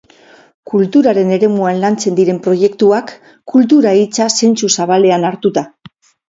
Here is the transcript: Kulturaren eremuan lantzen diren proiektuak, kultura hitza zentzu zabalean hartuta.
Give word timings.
Kulturaren 0.69 1.33
eremuan 1.35 1.81
lantzen 1.83 2.17
diren 2.19 2.39
proiektuak, 2.47 3.13
kultura 3.53 3.93
hitza 4.01 4.27
zentzu 4.41 4.71
zabalean 4.79 5.29
hartuta. 5.31 5.67